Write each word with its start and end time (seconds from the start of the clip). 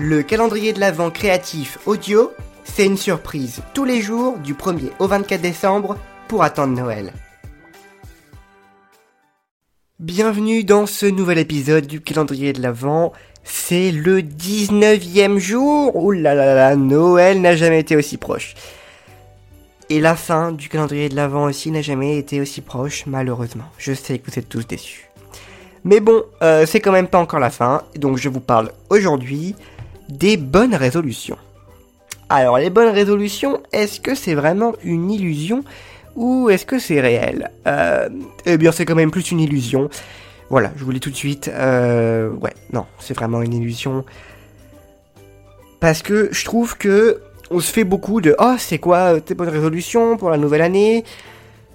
Le 0.00 0.22
calendrier 0.22 0.72
de 0.72 0.78
l'Avent 0.78 1.10
créatif 1.10 1.78
audio, 1.84 2.30
c'est 2.62 2.86
une 2.86 2.96
surprise 2.96 3.62
tous 3.74 3.84
les 3.84 4.00
jours 4.00 4.38
du 4.38 4.54
1er 4.54 4.92
au 5.00 5.08
24 5.08 5.40
décembre 5.40 5.96
pour 6.28 6.44
attendre 6.44 6.72
Noël. 6.72 7.12
Bienvenue 9.98 10.62
dans 10.62 10.86
ce 10.86 11.06
nouvel 11.06 11.38
épisode 11.38 11.88
du 11.88 12.00
calendrier 12.00 12.52
de 12.52 12.62
l'Avent. 12.62 13.12
C'est 13.42 13.90
le 13.90 14.22
19e 14.22 15.38
jour. 15.38 15.96
Ouh 15.96 16.12
là 16.12 16.32
là 16.36 16.54
là, 16.54 16.76
Noël 16.76 17.40
n'a 17.40 17.56
jamais 17.56 17.80
été 17.80 17.96
aussi 17.96 18.18
proche. 18.18 18.54
Et 19.90 19.98
la 19.98 20.14
fin 20.14 20.52
du 20.52 20.68
calendrier 20.68 21.08
de 21.08 21.16
l'Avent 21.16 21.46
aussi 21.46 21.72
n'a 21.72 21.82
jamais 21.82 22.18
été 22.18 22.40
aussi 22.40 22.60
proche, 22.60 23.04
malheureusement. 23.06 23.64
Je 23.78 23.94
sais 23.94 24.20
que 24.20 24.30
vous 24.30 24.38
êtes 24.38 24.48
tous 24.48 24.64
déçus. 24.64 25.08
Mais 25.82 25.98
bon, 25.98 26.22
euh, 26.42 26.66
c'est 26.66 26.78
quand 26.78 26.92
même 26.92 27.08
pas 27.08 27.18
encore 27.18 27.40
la 27.40 27.50
fin, 27.50 27.82
donc 27.96 28.16
je 28.16 28.28
vous 28.28 28.40
parle 28.40 28.70
aujourd'hui 28.90 29.56
des 30.08 30.36
bonnes 30.36 30.74
résolutions. 30.74 31.38
Alors, 32.30 32.58
les 32.58 32.68
bonnes 32.68 32.92
résolutions, 32.92 33.60
est-ce 33.72 34.00
que 34.00 34.14
c'est 34.14 34.34
vraiment 34.34 34.74
une 34.84 35.10
illusion 35.10 35.64
ou 36.14 36.50
est-ce 36.50 36.66
que 36.66 36.78
c'est 36.78 37.00
réel? 37.00 37.50
Euh, 37.66 38.08
Eh 38.44 38.58
bien, 38.58 38.72
c'est 38.72 38.84
quand 38.84 38.94
même 38.94 39.10
plus 39.10 39.30
une 39.30 39.40
illusion. 39.40 39.88
Voilà, 40.50 40.72
je 40.76 40.84
vous 40.84 40.90
le 40.90 40.94
dis 40.94 41.00
tout 41.00 41.10
de 41.10 41.16
suite. 41.16 41.48
Euh, 41.48 42.30
ouais, 42.30 42.52
non, 42.72 42.86
c'est 42.98 43.14
vraiment 43.14 43.40
une 43.40 43.54
illusion. 43.54 44.04
Parce 45.80 46.02
que 46.02 46.28
je 46.32 46.44
trouve 46.44 46.76
que 46.76 47.20
on 47.50 47.60
se 47.60 47.72
fait 47.72 47.84
beaucoup 47.84 48.20
de 48.20 48.36
oh 48.38 48.56
c'est 48.58 48.78
quoi 48.78 49.20
tes 49.20 49.34
bonnes 49.34 49.48
résolutions 49.48 50.18
pour 50.18 50.28
la 50.28 50.36
nouvelle 50.36 50.62
année? 50.62 51.04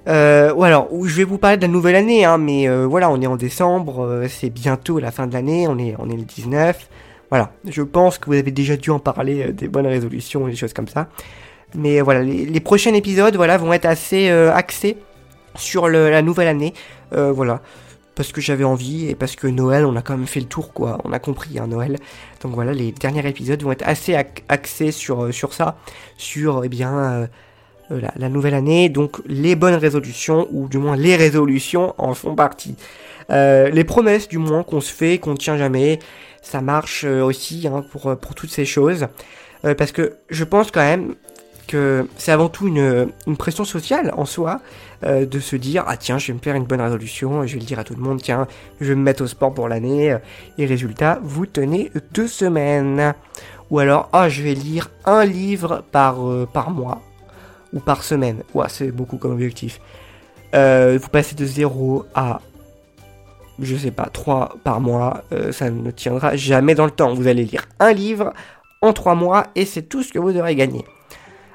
Euh, 0.07 0.53
ou 0.53 0.63
alors 0.65 0.89
je 1.03 1.15
vais 1.15 1.23
vous 1.23 1.37
parler 1.37 1.57
de 1.57 1.61
la 1.61 1.69
nouvelle 1.69 1.95
année 1.95 2.25
hein, 2.25 2.37
mais 2.37 2.67
voilà 2.85 3.09
on 3.09 3.21
est 3.21 3.27
en 3.27 3.37
décembre 3.37 4.25
c'est 4.27 4.49
bientôt 4.49 4.99
la 4.99 5.11
fin 5.11 5.25
de 5.27 5.33
l'année 5.33 5.65
on 5.69 5.79
est 5.79 5.95
on 5.97 6.09
est 6.09 6.17
le 6.17 6.23
19 6.23 6.89
voilà 7.33 7.51
je 7.67 7.81
pense 7.81 8.19
que 8.19 8.27
vous 8.27 8.37
avez 8.37 8.51
déjà 8.51 8.77
dû 8.77 8.91
en 8.91 8.99
parler 8.99 9.47
euh, 9.47 9.51
des 9.51 9.67
bonnes 9.67 9.87
résolutions 9.87 10.47
et 10.47 10.51
des 10.51 10.57
choses 10.57 10.73
comme 10.73 10.87
ça 10.87 11.09
mais 11.73 11.99
voilà 12.01 12.21
les, 12.21 12.59
prochains 12.59 12.93
épisodes 12.93 13.35
voilà 13.35 13.57
vont 13.57 13.73
être 13.73 13.87
assez 13.87 14.29
euh, 14.29 14.53
axés 14.53 14.97
sur 15.55 15.89
la 15.89 16.21
nouvelle 16.21 16.47
année 16.47 16.73
Euh, 17.13 17.31
voilà 17.31 17.61
parce 18.15 18.31
que 18.31 18.41
j'avais 18.41 18.63
envie 18.63 19.09
et 19.09 19.15
parce 19.15 19.35
que 19.35 19.47
Noël, 19.47 19.85
on 19.85 19.95
a 19.95 20.01
quand 20.01 20.17
même 20.17 20.27
fait 20.27 20.39
le 20.39 20.45
tour, 20.45 20.73
quoi. 20.73 20.99
On 21.03 21.11
a 21.13 21.19
compris, 21.19 21.57
hein, 21.57 21.67
Noël. 21.67 21.97
Donc 22.41 22.53
voilà, 22.53 22.73
les 22.73 22.91
derniers 22.91 23.27
épisodes 23.27 23.61
vont 23.63 23.71
être 23.71 23.87
assez 23.87 24.15
axés 24.49 24.91
sur, 24.91 25.23
euh, 25.23 25.31
ça, 25.51 25.77
sur, 26.17 26.63
eh 26.63 26.69
bien, 26.69 26.93
euh, 26.95 27.27
euh, 27.91 28.01
la 28.15 28.29
nouvelle 28.29 28.53
année. 28.53 28.89
Donc 28.89 29.21
les 29.25 29.55
bonnes 29.55 29.75
résolutions, 29.75 30.47
ou 30.51 30.67
du 30.67 30.77
moins 30.77 30.95
les 30.95 31.15
résolutions, 31.15 31.95
en 31.97 32.13
font 32.13 32.35
partie. 32.35 32.75
Euh, 33.29 33.69
les 33.69 33.83
promesses, 33.83 34.27
du 34.27 34.37
moins, 34.37 34.63
qu'on 34.63 34.81
se 34.81 34.93
fait, 34.93 35.17
qu'on 35.17 35.31
ne 35.31 35.37
tient 35.37 35.57
jamais, 35.57 35.99
ça 36.41 36.61
marche 36.61 37.03
euh, 37.05 37.21
aussi 37.23 37.67
hein, 37.67 37.83
pour, 37.91 38.07
euh, 38.07 38.15
pour 38.15 38.35
toutes 38.35 38.51
ces 38.51 38.65
choses. 38.65 39.07
Parce 39.77 39.93
que 39.93 40.17
je 40.29 40.43
pense 40.43 40.71
quand 40.71 40.81
même 40.81 41.15
que 41.69 42.05
c'est 42.17 42.33
avant 42.33 42.49
tout 42.49 42.67
une, 42.67 43.07
une 43.25 43.37
pression 43.37 43.63
sociale 43.63 44.13
en 44.17 44.25
soi 44.25 44.59
de 45.03 45.39
se 45.39 45.55
dire 45.55 45.85
ah 45.87 45.95
tiens 45.95 46.17
je 46.17 46.27
vais 46.27 46.33
me 46.33 46.39
faire 46.39 46.55
une 46.55 46.65
bonne 46.65 46.81
résolution 46.81 47.47
je 47.47 47.53
vais 47.53 47.61
le 47.61 47.65
dire 47.65 47.79
à 47.79 47.85
tout 47.85 47.95
le 47.95 48.01
monde 48.01 48.21
tiens 48.21 48.45
je 48.81 48.87
vais 48.87 48.95
me 48.95 49.01
mettre 49.01 49.23
au 49.23 49.27
sport 49.27 49.53
pour 49.53 49.69
l'année 49.69 50.17
et 50.57 50.65
résultat 50.65 51.21
vous 51.23 51.45
tenez 51.45 51.91
deux 52.11 52.27
semaines. 52.27 53.13
Ou 53.69 53.79
alors 53.79 54.09
ah 54.11 54.27
je 54.27 54.43
vais 54.43 54.53
lire 54.53 54.89
un 55.05 55.23
livre 55.23 55.85
par 55.93 56.17
par 56.51 56.69
mois 56.69 57.01
ou 57.71 57.79
par 57.79 58.03
semaine. 58.03 58.43
Ouais 58.53 58.67
c'est 58.67 58.91
beaucoup 58.91 59.15
comme 59.15 59.31
objectif. 59.31 59.79
Vous 60.51 61.09
passez 61.09 61.35
de 61.35 61.45
0 61.45 62.05
à 62.13 62.41
je 63.59 63.75
sais 63.75 63.91
pas 63.91 64.09
3 64.11 64.57
par 64.63 64.81
mois 64.81 65.23
euh, 65.31 65.51
ça 65.51 65.69
ne 65.69 65.91
tiendra 65.91 66.35
jamais 66.35 66.75
dans 66.75 66.85
le 66.85 66.91
temps 66.91 67.13
vous 67.13 67.27
allez 67.27 67.43
lire 67.43 67.65
un 67.79 67.93
livre 67.93 68.33
en 68.81 68.93
3 68.93 69.15
mois 69.15 69.47
et 69.55 69.65
c'est 69.65 69.83
tout 69.83 70.03
ce 70.03 70.11
que 70.11 70.19
vous 70.19 70.37
aurez 70.37 70.55
gagné 70.55 70.83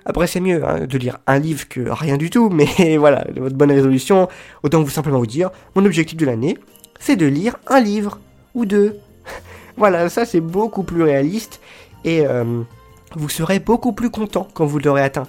après, 0.08 0.26
c'est 0.26 0.40
mieux 0.40 0.66
hein, 0.66 0.86
de 0.86 0.98
lire 0.98 1.18
un 1.26 1.38
livre 1.38 1.68
que 1.68 1.80
rien 1.90 2.16
du 2.16 2.30
tout, 2.30 2.48
mais 2.52 2.96
voilà, 2.96 3.26
votre 3.36 3.54
bonne 3.54 3.70
résolution, 3.70 4.28
autant 4.62 4.82
vous 4.82 4.88
simplement 4.88 5.18
vous 5.18 5.26
dire, 5.26 5.50
mon 5.76 5.84
objectif 5.84 6.16
de 6.16 6.24
l'année, 6.24 6.56
c'est 6.98 7.14
de 7.14 7.26
lire 7.26 7.56
un 7.66 7.80
livre 7.80 8.18
ou 8.54 8.64
deux. 8.64 8.98
voilà, 9.76 10.08
ça 10.08 10.24
c'est 10.24 10.40
beaucoup 10.40 10.82
plus 10.82 11.02
réaliste 11.02 11.60
et 12.04 12.26
euh, 12.26 12.62
vous 13.14 13.28
serez 13.28 13.58
beaucoup 13.58 13.92
plus 13.92 14.08
content 14.08 14.48
quand 14.54 14.64
vous 14.64 14.78
l'aurez 14.78 15.02
atteint. 15.02 15.26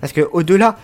Parce 0.00 0.14
que 0.14 0.22
au-delà 0.32 0.76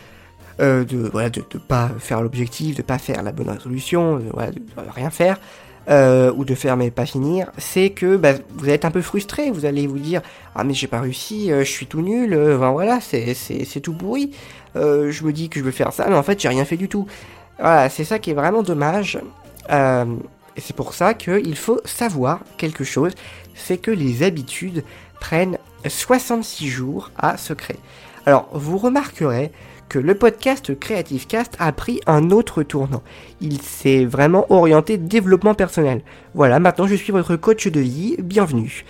euh, 0.61 0.85
de 0.85 1.09
voilà 1.13 1.31
de, 1.31 1.43
de 1.49 1.59
pas 1.59 1.91
faire 1.99 2.21
l'objectif, 2.23 2.77
de 2.77 2.83
pas 2.83 2.99
faire 2.99 3.23
la 3.23 3.33
bonne 3.33 3.49
résolution, 3.49 4.19
de, 4.19 4.25
voilà, 4.33 4.53
rien 4.93 5.11
faire, 5.11 5.39
euh, 5.89 6.33
ou 6.37 6.45
de 6.45 6.55
faire 6.55 6.77
mais 6.77 6.91
pas 6.91 7.07
finir, 7.07 7.51
c'est 7.59 7.91
que 7.91 8.17
bah, 8.17 8.33
vous 8.57 8.69
être 8.69 8.85
un 8.85 8.91
peu 8.91 9.01
frustré, 9.01 9.51
vous 9.51 9.65
allez 9.65 9.87
vous 9.87 9.99
dire 9.99 10.21
ah 10.55 10.65
mais 10.65 10.75
j'ai 10.75 10.87
pas 10.87 11.01
réussi, 11.01 11.53
euh, 11.53 11.61
je 11.61 11.71
suis 11.71 11.87
tout 11.87 12.03
nul, 12.03 12.35
enfin, 12.35 12.71
voilà 12.71 13.01
c'est 13.01 13.35
c'est 13.35 13.65
c'est 13.65 13.81
tout 13.81 13.95
pourri, 13.95 14.33
je 14.75 15.25
me 15.25 15.33
dis 15.33 15.49
que 15.49 15.61
je 15.61 15.65
veux 15.65 15.71
faire 15.71 15.93
ça, 15.93 16.07
mais 16.09 16.17
en 16.17 16.23
fait 16.23 16.41
j'ai 16.41 16.49
rien 16.49 16.65
fait 16.65 16.77
du 16.77 16.89
tout. 16.89 17.07
Voilà, 17.59 17.89
c'est 17.89 18.05
ça 18.05 18.19
qui 18.19 18.31
est 18.31 18.35
vraiment 18.35 18.63
dommage. 18.63 19.19
Et 19.71 20.61
c'est 20.61 20.75
pour 20.75 20.93
ça 20.93 21.15
qu'il 21.15 21.57
faut 21.57 21.81
savoir 21.85 22.41
quelque 22.57 22.83
chose, 22.83 23.13
c'est 23.55 23.79
que 23.79 23.93
les 23.93 24.25
habitudes 24.25 24.83
prennent 25.21 25.57
66 25.87 26.69
jours 26.69 27.13
à 27.17 27.37
se 27.37 27.53
créer. 27.53 27.79
Alors 28.27 28.49
vous 28.53 28.77
remarquerez 28.77 29.53
que 29.89 29.99
le 29.99 30.15
podcast 30.15 30.79
Creative 30.79 31.27
Cast 31.27 31.57
a 31.59 31.73
pris 31.73 32.01
un 32.07 32.31
autre 32.31 32.63
tournant. 32.63 33.03
Il 33.41 33.61
s'est 33.63 34.05
vraiment 34.05 34.47
orienté 34.51 34.97
développement 34.99 35.55
personnel. 35.55 36.03
Voilà, 36.35 36.59
maintenant 36.59 36.87
je 36.87 36.95
suis 36.95 37.13
votre 37.13 37.37
coach 37.37 37.67
de 37.69 37.81
vie, 37.81 38.17
bienvenue. 38.19 38.85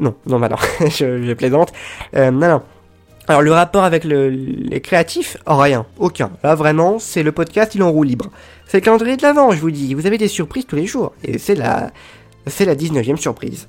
Non, 0.00 0.14
non, 0.26 0.40
bah 0.40 0.48
non, 0.48 0.56
je, 0.88 1.32
plaisante. 1.34 1.72
Euh, 2.16 2.30
non. 2.30 2.62
Alors 3.28 3.42
le 3.42 3.52
rapport 3.52 3.84
avec 3.84 4.04
le- 4.04 4.28
les 4.30 4.80
créatifs, 4.80 5.36
oh, 5.46 5.56
rien, 5.56 5.86
aucun. 5.98 6.30
Là 6.42 6.54
vraiment, 6.54 6.98
c'est 6.98 7.22
le 7.22 7.32
podcast, 7.32 7.74
il 7.74 7.82
en 7.82 7.92
roue 7.92 8.02
libre. 8.02 8.26
C'est 8.66 8.78
le 8.78 8.82
calendrier 8.84 9.16
de 9.16 9.22
l'avant, 9.22 9.52
je 9.52 9.60
vous 9.60 9.70
dis. 9.70 9.94
Vous 9.94 10.06
avez 10.06 10.18
des 10.18 10.28
surprises 10.28 10.66
tous 10.66 10.76
les 10.76 10.86
jours. 10.86 11.12
Et 11.22 11.38
c'est 11.38 11.54
la, 11.54 11.90
c'est 12.46 12.64
la 12.64 12.74
19e 12.74 13.16
surprise. 13.16 13.68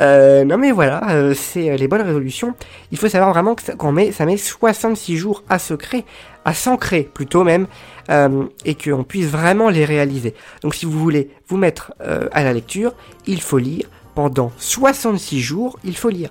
Euh, 0.00 0.44
non 0.44 0.56
mais 0.56 0.72
voilà, 0.72 1.10
euh, 1.10 1.34
c'est 1.34 1.70
euh, 1.70 1.76
les 1.76 1.86
bonnes 1.86 2.00
résolutions. 2.02 2.54
Il 2.90 2.98
faut 2.98 3.08
savoir 3.08 3.30
vraiment 3.30 3.54
que 3.54 3.62
ça, 3.62 3.74
qu'on 3.74 3.92
met, 3.92 4.12
ça 4.12 4.24
met 4.24 4.36
66 4.36 5.16
jours 5.16 5.42
à 5.48 5.58
se 5.58 5.74
créer, 5.74 6.04
à 6.44 6.54
s'ancrer 6.54 7.02
plutôt 7.02 7.44
même, 7.44 7.66
euh, 8.08 8.44
et 8.64 8.74
qu'on 8.74 9.04
puisse 9.04 9.26
vraiment 9.26 9.68
les 9.68 9.84
réaliser. 9.84 10.34
Donc 10.62 10.74
si 10.74 10.86
vous 10.86 10.98
voulez 10.98 11.30
vous 11.48 11.58
mettre 11.58 11.92
euh, 12.00 12.28
à 12.32 12.42
la 12.42 12.52
lecture, 12.52 12.92
il 13.26 13.42
faut 13.42 13.58
lire 13.58 13.88
pendant 14.14 14.52
66 14.56 15.40
jours, 15.40 15.78
il 15.84 15.96
faut 15.96 16.10
lire. 16.10 16.30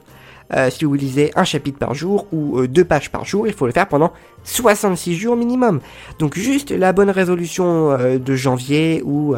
Si 0.71 0.83
vous 0.83 0.95
lisez 0.95 1.31
un 1.35 1.43
chapitre 1.43 1.77
par 1.77 1.93
jour 1.93 2.25
ou 2.31 2.65
deux 2.65 2.83
pages 2.83 3.11
par 3.11 3.23
jour, 3.23 3.45
il 3.45 3.53
faut 3.53 3.67
le 3.67 3.71
faire 3.71 3.87
pendant 3.87 4.11
66 4.45 5.13
jours 5.15 5.35
minimum. 5.35 5.79
Donc 6.17 6.35
juste 6.35 6.71
la 6.71 6.91
bonne 6.91 7.11
résolution 7.11 7.95
de 8.17 8.35
janvier 8.35 9.03
ou 9.05 9.35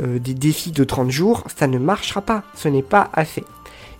euh, 0.00 0.18
des 0.18 0.34
défis 0.34 0.72
de 0.72 0.84
30 0.84 1.10
jours, 1.10 1.44
ça 1.54 1.66
ne 1.66 1.78
marchera 1.78 2.22
pas, 2.22 2.42
ce 2.54 2.68
n'est 2.68 2.82
pas 2.82 3.10
assez. 3.12 3.44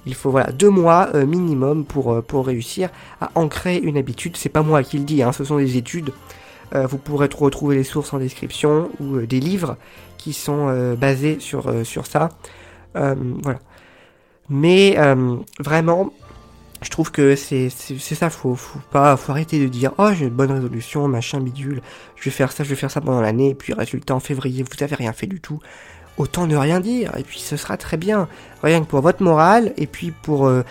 Il 0.06 0.14
faut 0.14 0.30
voilà 0.30 0.52
deux 0.52 0.70
mois 0.70 1.08
euh, 1.14 1.26
minimum 1.26 1.84
pour, 1.84 2.12
euh, 2.12 2.22
pour 2.22 2.46
réussir 2.46 2.90
à 3.20 3.30
ancrer 3.34 3.76
une 3.76 3.98
habitude. 3.98 4.36
C'est 4.36 4.48
pas 4.48 4.62
moi 4.62 4.82
qui 4.84 4.98
le 4.98 5.04
dis, 5.04 5.22
hein, 5.22 5.32
ce 5.32 5.44
sont 5.44 5.58
des 5.58 5.76
études. 5.76 6.12
Euh, 6.74 6.86
vous 6.86 6.98
pourrez 6.98 7.28
retrouver 7.36 7.76
les 7.76 7.84
sources 7.84 8.14
en 8.14 8.18
description 8.18 8.90
ou 9.00 9.16
euh, 9.16 9.26
des 9.26 9.40
livres 9.40 9.76
qui 10.16 10.32
sont 10.32 10.94
basés 10.98 11.38
sur, 11.38 11.72
sur 11.84 12.06
ça. 12.06 12.30
Voilà. 12.94 13.60
Mais 14.48 14.98
vraiment, 15.60 16.10
je 16.86 16.90
trouve 16.92 17.10
que 17.10 17.34
c'est 17.34 17.68
ça, 17.68 18.30
faut, 18.30 18.54
faut 18.54 18.78
pas, 18.92 19.18
arrêter 19.28 19.58
de 19.58 19.66
dire 19.66 19.92
oh 19.98 20.10
j'ai 20.16 20.26
une 20.26 20.30
bonne 20.30 20.52
résolution, 20.52 21.08
machin 21.08 21.40
bidule, 21.40 21.82
je 22.14 22.24
vais 22.26 22.30
faire 22.30 22.52
ça, 22.52 22.62
je 22.62 22.68
vais 22.68 22.76
faire 22.76 22.92
ça 22.92 23.00
pendant 23.00 23.20
l'année, 23.20 23.50
et 23.50 23.54
puis 23.56 23.72
résultat 23.72 24.14
en 24.14 24.20
février 24.20 24.62
vous 24.62 24.84
avez 24.84 24.94
rien 24.94 25.12
fait 25.12 25.26
du 25.26 25.40
tout. 25.40 25.58
Autant 26.16 26.46
ne 26.46 26.56
rien 26.56 26.78
dire, 26.78 27.10
et 27.18 27.24
puis 27.24 27.40
ce 27.40 27.56
sera 27.56 27.76
très 27.76 27.96
bien, 27.96 28.28
rien 28.62 28.80
que 28.82 28.86
pour 28.86 29.00
votre 29.00 29.20
morale, 29.20 29.72
et 29.76 29.88
puis 29.88 30.12
pour 30.12 30.46
euh, 30.46 30.62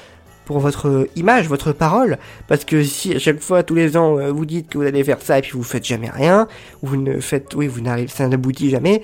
pour 0.45 0.59
votre 0.59 1.09
image, 1.17 1.49
votre 1.49 1.73
parole, 1.73 2.17
parce 2.47 2.63
que 2.63 2.81
si 2.81 3.13
à 3.13 3.19
chaque 3.19 3.41
fois 3.41 3.63
tous 3.63 3.75
les 3.75 3.97
ans 3.97 4.17
euh, 4.17 4.31
vous 4.31 4.45
dites 4.45 4.69
que 4.69 4.77
vous 4.77 4.85
allez 4.85 5.03
faire 5.03 5.21
ça 5.21 5.39
et 5.39 5.41
puis 5.41 5.51
vous 5.51 5.63
faites 5.63 5.83
jamais 5.83 6.09
rien, 6.09 6.47
ou 6.81 6.87
vous 6.87 6.97
ne 6.97 7.19
faites, 7.19 7.53
oui 7.55 7.67
vous 7.67 7.81
n'arrivez, 7.81 8.07
ça 8.07 8.25
n'aboutit 8.29 8.69
jamais. 8.69 9.01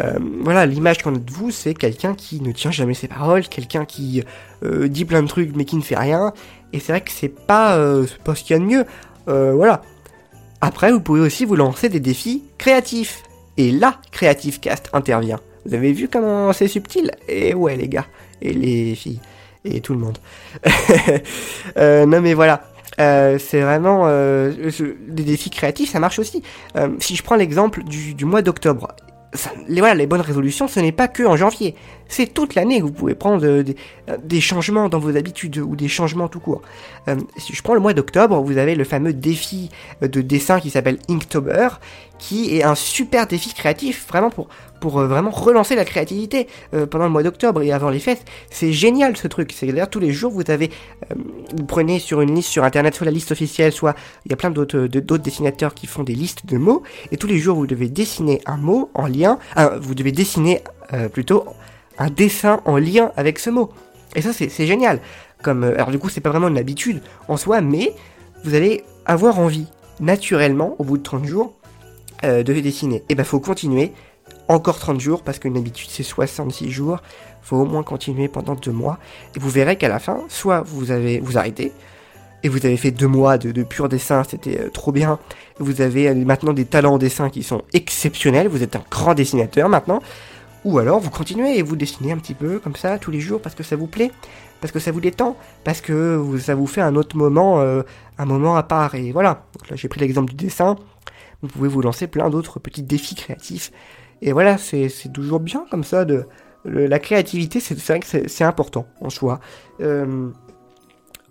Euh, 0.00 0.18
voilà, 0.40 0.66
l'image 0.66 1.02
qu'on 1.02 1.14
a 1.14 1.18
de 1.18 1.30
vous, 1.30 1.50
c'est 1.50 1.74
quelqu'un 1.74 2.14
qui 2.14 2.40
ne 2.40 2.52
tient 2.52 2.70
jamais 2.72 2.94
ses 2.94 3.06
paroles, 3.08 3.46
quelqu'un 3.48 3.84
qui 3.84 4.22
euh, 4.64 4.88
dit 4.88 5.04
plein 5.04 5.22
de 5.22 5.28
trucs 5.28 5.54
mais 5.54 5.64
qui 5.64 5.76
ne 5.76 5.82
fait 5.82 5.96
rien. 5.96 6.32
Et 6.72 6.80
c'est 6.80 6.92
vrai 6.92 7.00
que 7.00 7.10
c'est 7.12 7.28
pas, 7.28 7.76
euh, 7.76 8.06
pas 8.24 8.34
ce 8.34 8.42
qu'il 8.42 8.54
y 8.54 8.56
a 8.56 8.60
de 8.60 8.64
mieux. 8.68 8.84
Euh, 9.28 9.52
voilà. 9.52 9.82
Après, 10.60 10.90
vous 10.90 11.00
pouvez 11.00 11.20
aussi 11.20 11.44
vous 11.44 11.54
lancer 11.56 11.88
des 11.88 12.00
défis 12.00 12.42
créatifs. 12.58 13.22
Et 13.56 13.70
là, 13.70 14.00
Creative 14.10 14.58
Cast 14.58 14.88
intervient. 14.92 15.38
Vous 15.66 15.74
avez 15.74 15.92
vu 15.92 16.08
comment 16.08 16.52
c'est 16.52 16.66
subtil? 16.68 17.12
Et 17.28 17.54
ouais, 17.54 17.76
les 17.76 17.88
gars, 17.88 18.06
et 18.42 18.52
les 18.52 18.94
filles, 18.96 19.20
et 19.64 19.80
tout 19.80 19.92
le 19.92 20.00
monde. 20.00 20.18
Non, 21.76 22.20
mais 22.20 22.34
voilà. 22.34 22.64
C'est 22.98 23.60
vraiment 23.60 24.02
euh, 24.06 24.70
ce- 24.70 24.96
des 25.08 25.22
défis 25.22 25.50
créatifs, 25.50 25.90
ça 25.92 26.00
marche 26.00 26.18
aussi. 26.18 26.42
Si 26.98 27.16
je 27.16 27.22
prends 27.22 27.36
l'exemple 27.36 27.82
du 27.84 28.24
mois 28.24 28.42
d'octobre, 28.42 28.88
les, 29.68 29.80
voilà, 29.80 29.94
les 29.94 30.06
bonnes 30.06 30.20
résolutions, 30.20 30.68
ce 30.68 30.80
n'est 30.80 30.92
pas 30.92 31.08
que 31.08 31.22
en 31.22 31.36
janvier. 31.36 31.74
C'est 32.08 32.32
toute 32.32 32.54
l'année 32.54 32.78
que 32.78 32.84
vous 32.84 32.92
pouvez 32.92 33.14
prendre 33.14 33.44
euh, 33.44 33.64
euh, 34.08 34.16
des, 34.22 34.40
changements 34.40 34.88
dans 34.88 34.98
vos 34.98 35.16
habitudes 35.16 35.58
ou 35.58 35.74
des 35.74 35.88
changements 35.88 36.28
tout 36.28 36.40
court. 36.40 36.62
Euh, 37.08 37.16
si 37.36 37.54
je 37.54 37.62
prends 37.62 37.74
le 37.74 37.80
mois 37.80 37.94
d'octobre, 37.94 38.40
vous 38.40 38.58
avez 38.58 38.74
le 38.74 38.84
fameux 38.84 39.12
défi 39.12 39.70
de 40.02 40.20
dessin 40.20 40.60
qui 40.60 40.70
s'appelle 40.70 40.98
Inktober, 41.08 41.68
qui 42.18 42.56
est 42.56 42.62
un 42.62 42.74
super 42.74 43.26
défi 43.26 43.54
créatif, 43.54 44.06
vraiment 44.08 44.30
pour, 44.30 44.48
pour 44.84 45.00
vraiment 45.00 45.30
relancer 45.30 45.76
la 45.76 45.84
créativité 45.84 46.46
pendant 46.90 47.04
le 47.04 47.10
mois 47.10 47.22
d'octobre 47.22 47.62
et 47.62 47.72
avant 47.72 47.88
les 47.88 48.00
fêtes. 48.00 48.24
C'est 48.50 48.72
génial 48.72 49.16
ce 49.16 49.28
truc. 49.28 49.52
C'est 49.52 49.66
d'ailleurs 49.66 49.88
tous 49.88 49.98
les 49.98 50.12
jours 50.12 50.30
vous 50.30 50.42
avez, 50.48 50.70
vous 51.56 51.64
prenez 51.64 51.98
sur 51.98 52.20
une 52.20 52.34
liste 52.34 52.50
sur 52.50 52.64
internet, 52.64 52.94
soit 52.94 53.06
la 53.06 53.10
liste 53.10 53.32
officielle, 53.32 53.72
soit 53.72 53.94
il 54.26 54.30
y 54.30 54.34
a 54.34 54.36
plein 54.36 54.50
d'autres 54.50 55.16
dessinateurs 55.16 55.72
qui 55.72 55.86
font 55.86 56.02
des 56.02 56.14
listes 56.14 56.44
de 56.44 56.58
mots, 56.58 56.82
et 57.12 57.16
tous 57.16 57.26
les 57.26 57.38
jours 57.38 57.56
vous 57.56 57.66
devez 57.66 57.88
dessiner 57.88 58.42
un 58.44 58.58
mot 58.58 58.90
en 58.92 59.06
lien, 59.06 59.38
vous 59.80 59.94
devez 59.94 60.12
dessiner 60.12 60.62
plutôt 61.12 61.46
un 61.98 62.10
dessin 62.10 62.60
en 62.64 62.76
lien 62.76 63.12
avec 63.16 63.38
ce 63.38 63.50
mot. 63.50 63.70
Et 64.14 64.22
ça, 64.22 64.32
c'est 64.32 64.66
génial. 64.66 65.00
Comme, 65.42 65.64
euh, 65.64 65.74
alors 65.74 65.90
du 65.90 65.98
coup, 65.98 66.08
c'est 66.08 66.20
pas 66.20 66.30
vraiment 66.30 66.48
une 66.48 66.58
habitude 66.58 67.02
en 67.28 67.36
soi, 67.36 67.60
mais 67.60 67.94
vous 68.44 68.54
allez 68.54 68.84
avoir 69.06 69.38
envie, 69.38 69.66
naturellement, 70.00 70.76
au 70.78 70.84
bout 70.84 70.98
de 70.98 71.02
30 71.02 71.24
jours, 71.26 71.54
euh, 72.24 72.42
de 72.42 72.52
dessiner. 72.54 73.02
Et 73.08 73.14
ben, 73.14 73.24
faut 73.24 73.40
continuer 73.40 73.92
encore 74.48 74.78
30 74.78 75.00
jours, 75.00 75.22
parce 75.22 75.38
qu'une 75.38 75.56
habitude, 75.56 75.88
c'est 75.90 76.02
66 76.02 76.70
jours. 76.70 76.98
Faut 77.42 77.56
au 77.56 77.64
moins 77.66 77.82
continuer 77.82 78.28
pendant 78.28 78.54
deux 78.54 78.72
mois. 78.72 78.98
Et 79.36 79.38
vous 79.38 79.50
verrez 79.50 79.76
qu'à 79.76 79.88
la 79.88 79.98
fin, 79.98 80.20
soit 80.28 80.62
vous 80.62 80.90
avez, 80.90 81.20
vous 81.20 81.38
arrêtez, 81.38 81.72
et 82.44 82.48
vous 82.50 82.64
avez 82.66 82.76
fait 82.76 82.90
deux 82.90 83.08
mois 83.08 83.38
de, 83.38 83.62
pur 83.62 83.88
dessin, 83.88 84.22
c'était 84.22 84.60
euh, 84.60 84.68
trop 84.68 84.92
bien. 84.92 85.18
Vous 85.58 85.80
avez 85.80 86.14
maintenant 86.14 86.52
des 86.52 86.66
talents 86.66 86.94
en 86.94 86.98
dessin 86.98 87.30
qui 87.30 87.42
sont 87.42 87.62
exceptionnels, 87.72 88.48
vous 88.48 88.62
êtes 88.62 88.76
un 88.76 88.84
grand 88.90 89.14
dessinateur 89.14 89.68
maintenant. 89.70 90.00
Ou 90.64 90.78
alors 90.78 91.00
vous 91.00 91.10
continuez 91.10 91.58
et 91.58 91.62
vous 91.62 91.76
dessinez 91.76 92.12
un 92.12 92.18
petit 92.18 92.34
peu 92.34 92.58
comme 92.58 92.76
ça 92.76 92.98
tous 92.98 93.10
les 93.10 93.20
jours 93.20 93.40
parce 93.40 93.54
que 93.54 93.62
ça 93.62 93.76
vous 93.76 93.86
plaît, 93.86 94.10
parce 94.60 94.72
que 94.72 94.78
ça 94.78 94.92
vous 94.92 95.00
détend, 95.00 95.36
parce 95.62 95.80
que 95.80 96.22
ça 96.38 96.54
vous 96.54 96.66
fait 96.66 96.80
un 96.82 96.96
autre 96.96 97.16
moment, 97.16 97.60
euh, 97.60 97.82
un 98.18 98.26
moment 98.26 98.56
à 98.56 98.62
part. 98.62 98.94
Et 98.94 99.10
voilà. 99.10 99.46
là 99.70 99.76
j'ai 99.76 99.88
pris 99.88 100.00
l'exemple 100.00 100.30
du 100.34 100.44
dessin. 100.44 100.76
Vous 101.40 101.48
pouvez 101.48 101.68
vous 101.68 101.80
lancer 101.80 102.06
plein 102.06 102.28
d'autres 102.28 102.60
petits 102.60 102.82
défis 102.82 103.14
créatifs. 103.14 103.72
Et 104.24 104.32
voilà, 104.32 104.56
c'est 104.56 104.90
toujours 105.12 105.38
bien 105.38 105.66
comme 105.70 105.84
ça 105.84 106.06
de 106.06 106.26
la 106.64 106.98
créativité. 106.98 107.60
C'est 107.60 107.78
vrai 107.78 108.00
que 108.00 108.06
c'est 108.26 108.44
important 108.44 108.86
en 109.02 109.10
soi. 109.10 109.38
Euh, 109.82 110.30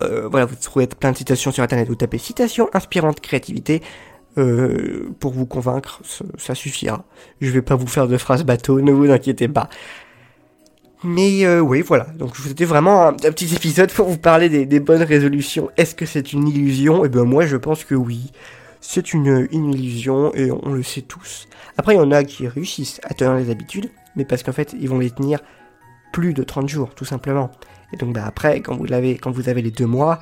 euh, 0.02 0.28
voilà, 0.28 0.46
vous 0.46 0.54
trouvez 0.54 0.86
plein 0.86 1.10
de 1.10 1.16
citations 1.16 1.50
sur 1.50 1.64
internet. 1.64 1.88
Vous 1.88 1.96
tapez 1.96 2.18
citation 2.18 2.70
inspirante 2.72 3.20
créativité. 3.20 3.82
Euh, 4.36 5.10
pour 5.20 5.32
vous 5.32 5.46
convaincre, 5.46 6.02
ça, 6.38 6.54
suffira. 6.54 7.04
Je 7.40 7.50
vais 7.50 7.62
pas 7.62 7.74
vous 7.74 7.86
faire 7.86 8.06
de 8.06 8.16
phrases 8.16 8.44
bateau, 8.44 8.80
ne 8.80 8.92
vous 8.92 9.10
inquiétez 9.10 9.48
pas. 9.48 9.68
Mais 11.02 11.58
oui, 11.58 11.82
voilà. 11.82 12.06
Donc 12.16 12.36
c'était 12.36 12.64
vraiment 12.64 13.08
un, 13.08 13.12
petit 13.12 13.52
épisode 13.54 13.92
pour 13.92 14.08
vous 14.08 14.18
parler 14.18 14.48
des, 14.48 14.80
bonnes 14.80 15.02
résolutions. 15.02 15.68
Est-ce 15.76 15.96
que 15.96 16.06
c'est 16.06 16.32
une 16.32 16.46
illusion? 16.48 17.04
Eh 17.04 17.08
ben 17.08 17.24
moi 17.24 17.44
je 17.44 17.56
pense 17.56 17.84
que 17.84 17.96
oui. 17.96 18.30
C'est 18.86 19.14
une, 19.14 19.48
illusion 19.50 20.32
et 20.34 20.52
on, 20.52 20.74
le 20.74 20.82
sait 20.82 21.00
tous. 21.00 21.48
Après 21.78 21.94
il 21.94 21.96
y 21.96 22.00
en 22.00 22.12
a 22.12 22.22
qui 22.22 22.46
réussissent 22.46 23.00
à 23.02 23.14
tenir 23.14 23.34
les 23.34 23.50
habitudes, 23.50 23.90
mais 24.14 24.26
parce 24.26 24.42
qu'en 24.42 24.52
fait 24.52 24.76
ils 24.78 24.90
vont 24.90 24.98
les 24.98 25.10
tenir 25.10 25.40
plus 26.12 26.34
de 26.34 26.42
30 26.42 26.68
jours, 26.68 26.94
tout 26.94 27.06
simplement. 27.06 27.50
Et 27.94 27.96
donc 27.96 28.12
bah, 28.12 28.24
après, 28.26 28.60
quand 28.60 28.76
vous, 28.76 28.92
avez 28.92 29.62
les 29.62 29.70
deux 29.70 29.86
mois, 29.86 30.20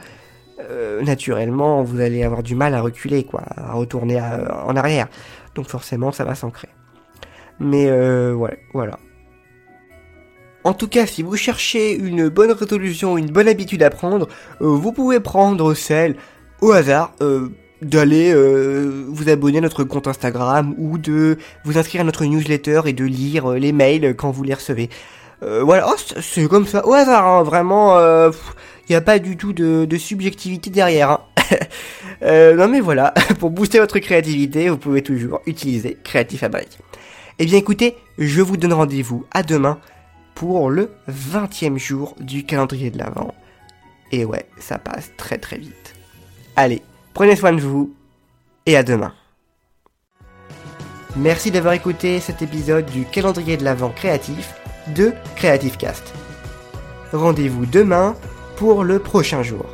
euh, 0.60 1.02
naturellement, 1.02 1.82
vous 1.82 2.00
allez 2.00 2.22
avoir 2.22 2.44
du 2.44 2.54
mal 2.54 2.72
à 2.74 2.80
reculer, 2.80 3.24
quoi, 3.24 3.42
à 3.56 3.72
retourner 3.72 4.20
en 4.20 4.76
arrière. 4.76 5.08
Donc 5.56 5.66
forcément, 5.66 6.12
ça 6.12 6.24
va 6.24 6.36
s'ancrer. 6.36 6.68
Mais 7.58 7.88
euh, 7.90 8.32
voilà. 8.72 9.00
En 10.62 10.72
tout 10.72 10.88
cas, 10.88 11.06
si 11.06 11.24
vous 11.24 11.34
cherchez 11.34 11.96
une 11.96 12.28
bonne 12.28 12.52
résolution, 12.52 13.18
une 13.18 13.32
bonne 13.32 13.48
habitude 13.48 13.82
à 13.82 13.90
prendre, 13.90 14.28
euh, 14.60 14.68
vous 14.68 14.92
pouvez 14.92 15.18
prendre 15.18 15.74
celle 15.74 16.14
au 16.60 16.70
hasard 16.70 17.12
d'aller 17.82 18.34
vous 18.34 19.28
abonner 19.28 19.58
à 19.58 19.60
notre 19.60 19.84
compte 19.84 20.08
Instagram 20.08 20.74
ou 20.78 20.98
de 20.98 21.38
vous 21.64 21.78
inscrire 21.78 22.02
à 22.02 22.04
notre 22.04 22.24
newsletter 22.24 22.82
et 22.86 22.92
de 22.92 23.04
lire 23.04 23.50
les 23.50 23.72
mails 23.72 24.14
quand 24.16 24.30
vous 24.30 24.42
les 24.42 24.54
recevez. 24.54 24.88
voilà, 25.40 25.86
oh, 25.88 25.96
c'est 26.20 26.48
comme 26.48 26.66
ça, 26.66 26.86
au 26.86 26.92
hasard, 26.92 27.26
hein, 27.26 27.42
vraiment 27.42 27.98
il 28.88 28.92
n'y 28.92 28.96
a 28.96 29.00
pas 29.00 29.18
du 29.18 29.36
tout 29.36 29.52
de, 29.52 29.96
subjectivité 29.96 30.70
derrière. 30.70 31.10
Hein. 31.10 31.20
Euh, 32.24 32.54
non 32.54 32.68
mais 32.68 32.78
voilà, 32.78 33.12
pour 33.40 33.50
booster 33.50 33.80
votre 33.80 33.98
créativité, 33.98 34.68
vous 34.68 34.76
pouvez 34.76 35.02
toujours 35.02 35.40
utiliser 35.44 35.98
Creative 36.04 36.38
Fabric. 36.38 36.78
Eh 37.40 37.46
bien 37.46 37.58
écoutez, 37.58 37.96
je 38.16 38.40
vous 38.40 38.56
donne 38.56 38.72
rendez-vous 38.72 39.26
à 39.32 39.42
demain 39.42 39.80
pour 40.36 40.70
le 40.70 40.92
20e 41.10 41.78
jour 41.78 42.14
du 42.20 42.44
calendrier 42.44 42.90
de 42.90 42.98
l'Avent. 42.98 43.34
Et 44.12 44.24
ouais, 44.24 44.46
ça 44.56 44.78
passe 44.78 45.10
très 45.16 45.38
très 45.38 45.58
vite. 45.58 45.96
Allez, 46.54 46.80
prenez 47.14 47.36
soin 47.36 47.52
de 47.52 47.60
vous 47.60 47.92
et 48.66 48.76
à 48.76 48.82
demain. 48.82 49.12
Merci 51.16 51.50
d'avoir 51.50 51.74
écouté 51.74 52.20
cet 52.20 52.40
épisode 52.40 52.86
du 52.86 53.04
calendrier 53.04 53.56
de 53.56 53.64
l'Avent 53.64 53.90
créatif 53.90 54.54
de 54.94 55.12
Creative 55.36 55.76
Cast. 55.76 56.14
Rendez-vous 57.12 57.66
demain 57.66 58.14
pour 58.56 58.82
le 58.84 58.98
prochain 58.98 59.42
jour. 59.42 59.66